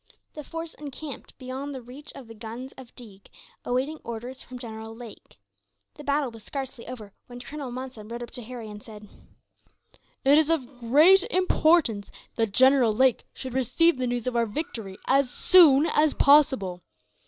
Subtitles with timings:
[0.33, 3.29] The force encamped beyond the reach of the guns of Deeg,
[3.63, 5.37] awaiting orders from General Lake.
[5.93, 9.07] The battle was scarcely over when Colonel Monson rode up to Harry, and said:
[10.25, 14.97] "It is of great importance that General Lake should receive the news of our victory,
[15.07, 16.81] as soon as possible.